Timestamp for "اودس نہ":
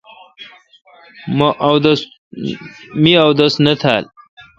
3.27-3.73